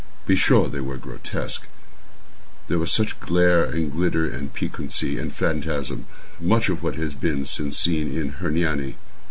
Be 0.25 0.35
sure 0.35 0.67
they 0.67 0.81
were 0.81 0.97
grotesque. 0.97 1.67
There 2.67 2.79
were 2.79 2.87
much 2.97 3.19
glare 3.19 3.63
and 3.63 3.91
glitter 3.91 4.27
and 4.27 4.51
piquancy 4.51 5.19
and 5.19 5.31
phantasm—much 5.31 6.69
of 6.69 6.81
what 6.81 6.95
has 6.95 7.13
been 7.13 7.45
since 7.45 7.77
seen 7.77 8.11
in 8.11 8.29
"Hernani." 8.29 8.95